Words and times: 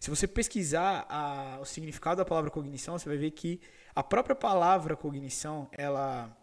Se 0.00 0.08
você 0.08 0.26
pesquisar 0.26 1.06
a, 1.10 1.58
o 1.60 1.64
significado 1.66 2.16
da 2.16 2.24
palavra 2.24 2.50
cognição, 2.50 2.98
você 2.98 3.06
vai 3.06 3.18
ver 3.18 3.32
que 3.32 3.60
a 3.94 4.02
própria 4.02 4.34
palavra 4.34 4.96
cognição, 4.96 5.68
ela 5.72 6.34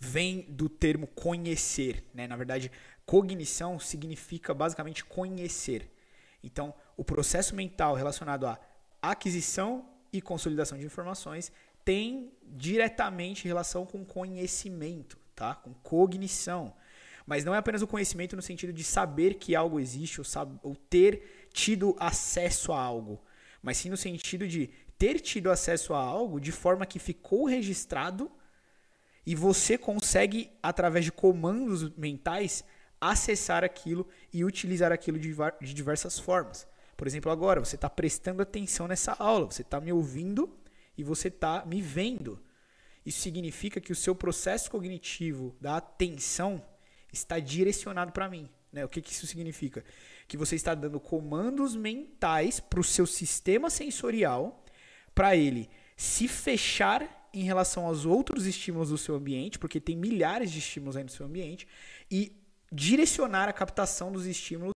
vem 0.00 0.40
do 0.48 0.66
termo 0.66 1.06
conhecer, 1.06 2.02
né? 2.14 2.26
Na 2.26 2.34
verdade, 2.34 2.72
cognição 3.04 3.78
significa 3.78 4.54
basicamente 4.54 5.04
conhecer. 5.04 5.92
Então, 6.42 6.74
o 6.96 7.04
processo 7.04 7.54
mental 7.54 7.94
relacionado 7.94 8.46
à 8.46 8.58
aquisição 9.02 9.86
e 10.10 10.22
consolidação 10.22 10.78
de 10.78 10.86
informações 10.86 11.52
tem 11.84 12.32
diretamente 12.42 13.46
relação 13.46 13.84
com 13.84 14.02
conhecimento, 14.02 15.18
tá? 15.34 15.56
Com 15.56 15.74
cognição. 15.74 16.74
Mas 17.26 17.44
não 17.44 17.54
é 17.54 17.58
apenas 17.58 17.82
o 17.82 17.86
conhecimento 17.86 18.34
no 18.34 18.40
sentido 18.40 18.72
de 18.72 18.82
saber 18.82 19.34
que 19.34 19.54
algo 19.54 19.78
existe 19.78 20.20
ou, 20.20 20.26
ou 20.62 20.74
ter 20.74 21.35
tido 21.56 21.96
acesso 21.98 22.70
a 22.70 22.78
algo, 22.78 23.18
mas 23.62 23.78
sim 23.78 23.88
no 23.88 23.96
sentido 23.96 24.46
de 24.46 24.68
ter 24.98 25.18
tido 25.20 25.50
acesso 25.50 25.94
a 25.94 25.98
algo 25.98 26.38
de 26.38 26.52
forma 26.52 26.84
que 26.84 26.98
ficou 26.98 27.46
registrado 27.46 28.30
e 29.24 29.34
você 29.34 29.78
consegue, 29.78 30.50
através 30.62 31.06
de 31.06 31.10
comandos 31.10 31.90
mentais, 31.96 32.62
acessar 33.00 33.64
aquilo 33.64 34.06
e 34.30 34.44
utilizar 34.44 34.92
aquilo 34.92 35.18
de, 35.18 35.34
de 35.62 35.72
diversas 35.72 36.18
formas. 36.18 36.68
Por 36.94 37.06
exemplo, 37.06 37.32
agora 37.32 37.58
você 37.58 37.76
está 37.76 37.88
prestando 37.88 38.42
atenção 38.42 38.86
nessa 38.86 39.12
aula, 39.14 39.46
você 39.46 39.62
está 39.62 39.80
me 39.80 39.92
ouvindo 39.92 40.54
e 40.96 41.02
você 41.02 41.28
está 41.28 41.64
me 41.64 41.80
vendo. 41.80 42.38
Isso 43.04 43.20
significa 43.20 43.80
que 43.80 43.92
o 43.92 43.96
seu 43.96 44.14
processo 44.14 44.70
cognitivo 44.70 45.56
da 45.58 45.78
atenção 45.78 46.62
está 47.10 47.38
direcionado 47.38 48.12
para 48.12 48.28
mim. 48.28 48.48
Né? 48.72 48.84
O 48.84 48.88
que, 48.88 49.00
que 49.00 49.12
isso 49.12 49.26
significa? 49.26 49.84
Que 50.28 50.36
você 50.36 50.56
está 50.56 50.74
dando 50.74 51.00
comandos 51.00 51.74
mentais 51.74 52.60
para 52.60 52.80
o 52.80 52.84
seu 52.84 53.06
sistema 53.06 53.70
sensorial 53.70 54.64
para 55.14 55.36
ele 55.36 55.70
se 55.96 56.28
fechar 56.28 57.28
em 57.32 57.42
relação 57.42 57.86
aos 57.86 58.04
outros 58.04 58.46
estímulos 58.46 58.90
do 58.90 58.98
seu 58.98 59.14
ambiente, 59.14 59.58
porque 59.58 59.80
tem 59.80 59.96
milhares 59.96 60.50
de 60.50 60.58
estímulos 60.58 60.96
aí 60.96 61.04
no 61.04 61.10
seu 61.10 61.26
ambiente, 61.26 61.66
e 62.10 62.32
direcionar 62.70 63.48
a 63.48 63.52
captação 63.52 64.12
dos 64.12 64.26
estímulos. 64.26 64.75